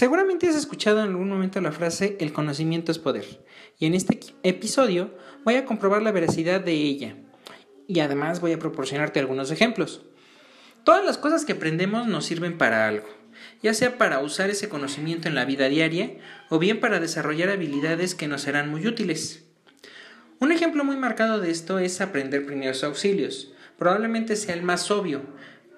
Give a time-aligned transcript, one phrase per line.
[0.00, 3.44] Seguramente has escuchado en algún momento la frase el conocimiento es poder,
[3.78, 5.14] y en este episodio
[5.44, 7.16] voy a comprobar la veracidad de ella,
[7.86, 10.00] y además voy a proporcionarte algunos ejemplos.
[10.84, 13.06] Todas las cosas que aprendemos nos sirven para algo,
[13.62, 16.16] ya sea para usar ese conocimiento en la vida diaria
[16.48, 19.44] o bien para desarrollar habilidades que nos serán muy útiles.
[20.38, 23.52] Un ejemplo muy marcado de esto es aprender primeros auxilios.
[23.76, 25.20] Probablemente sea el más obvio,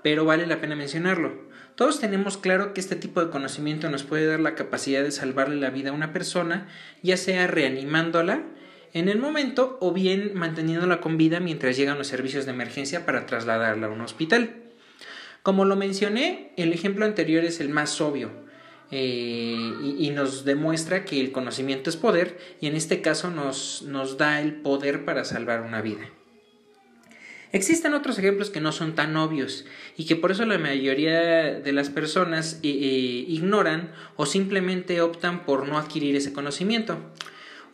[0.05, 1.51] pero vale la pena mencionarlo.
[1.75, 5.57] Todos tenemos claro que este tipo de conocimiento nos puede dar la capacidad de salvarle
[5.57, 6.69] la vida a una persona,
[7.03, 8.43] ya sea reanimándola
[8.93, 13.25] en el momento o bien manteniéndola con vida mientras llegan los servicios de emergencia para
[13.25, 14.55] trasladarla a un hospital.
[15.43, 18.31] Como lo mencioné, el ejemplo anterior es el más obvio
[18.91, 24.41] eh, y, nos demuestra que el conocimiento es poder y en este caso nos da
[24.41, 26.11] el poder para salvar una vida.
[27.53, 29.67] Existen otros ejemplos que no son tan obvios
[29.99, 31.21] y que por eso la mayoría
[31.61, 36.99] de las personas eh, eh, ignoran o simplemente optan por no adquirir ese conocimiento.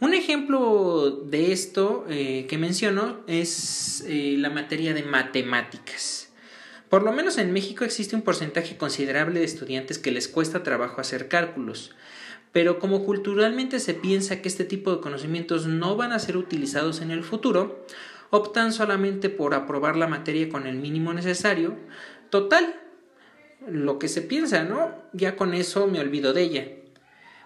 [0.01, 6.33] Un ejemplo de esto eh, que menciono es la materia de matemáticas.
[6.89, 11.01] Por lo menos en México existe un porcentaje considerable de estudiantes que les cuesta trabajo
[11.01, 11.95] hacer cálculos,
[12.51, 17.01] pero como culturalmente se piensa que este tipo de conocimientos no van a ser utilizados
[17.01, 17.85] en el futuro,
[18.31, 21.77] optan solamente por aprobar la materia con el mínimo necesario.
[22.31, 22.75] Total,
[23.67, 24.93] lo que se piensa, ¿no?
[25.12, 26.69] Ya con eso me olvido de ella.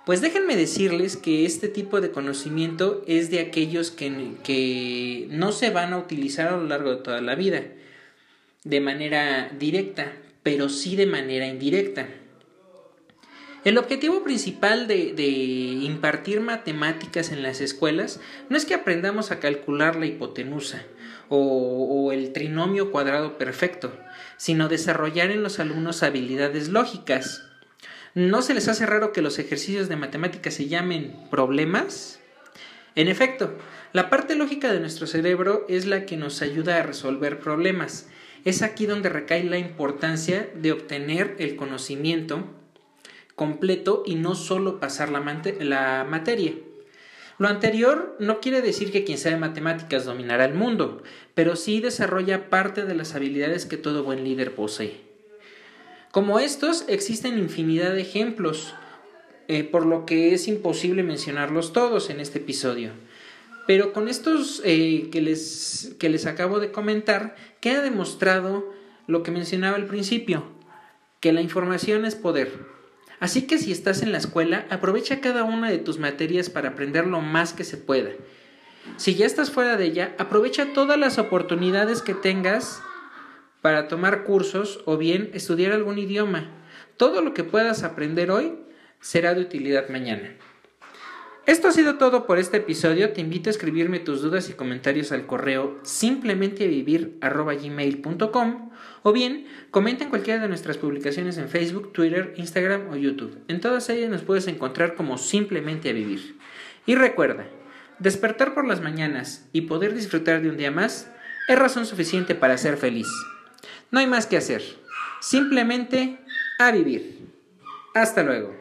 [0.05, 5.70] Pues déjenme decirles que este tipo de conocimiento es de aquellos que, que no se
[5.70, 7.62] van a utilizar a lo largo de toda la vida,
[8.64, 10.12] de manera directa,
[10.42, 12.08] pero sí de manera indirecta.
[13.64, 15.23] El objetivo principal de,
[15.83, 20.83] impartir matemáticas en las escuelas no es que aprendamos a calcular la hipotenusa
[21.28, 23.92] o, el trinomio cuadrado perfecto,
[24.36, 27.45] sino desarrollar en los alumnos habilidades lógicas.
[28.14, 32.18] ¿No se les hace raro que los ejercicios de matemáticas se llamen problemas?
[32.96, 33.56] En efecto,
[33.92, 38.08] la parte lógica de nuestro cerebro es la que nos ayuda a resolver problemas.
[38.44, 42.44] Es aquí donde recae la importancia de obtener el conocimiento
[43.42, 45.19] completo y no solo pasar la,
[46.08, 46.53] materia.
[47.39, 51.03] Lo anterior no quiere decir que quien sabe matemáticas dominará el mundo,
[51.35, 55.01] pero sí desarrolla parte de las habilidades que todo buen líder posee.
[56.13, 58.75] Como estos, existen infinidad de ejemplos,
[59.48, 62.92] eh, por lo que es imposible mencionarlos todos en este episodio.
[63.67, 68.73] Pero con estos eh, que, les, que les acabo de comentar, queda demostrado
[69.09, 70.45] lo que mencionaba al principio,
[71.19, 72.70] que la información es poder.
[73.22, 77.06] Así que si estás en la escuela, aprovecha cada una de tus materias para aprender
[77.06, 78.10] lo más que se pueda.
[78.96, 82.82] Si ya estás fuera de ella, aprovecha todas las oportunidades que tengas
[83.61, 86.50] para tomar cursos o bien estudiar algún idioma.
[86.96, 88.58] Todo lo que puedas aprender hoy
[88.98, 90.36] será de utilidad mañana.
[91.45, 93.13] Esto ha sido todo por este episodio.
[93.13, 98.70] Te invito a escribirme tus dudas y comentarios al correo simplementevivir.gmail.com
[99.03, 103.39] o bien comenta en cualquiera de nuestras publicaciones en Facebook, Twitter, Instagram o YouTube.
[103.48, 106.39] En todas ellas nos puedes encontrar como Simplemente a Vivir.
[106.86, 107.48] Y recuerda,
[107.98, 111.11] despertar por las mañanas y poder disfrutar de un día más
[111.48, 113.09] es razón suficiente para ser feliz.
[113.91, 114.63] No hay más que hacer.
[115.20, 116.20] Simplemente
[116.61, 117.19] a vivir.
[117.95, 118.55] Hasta luego.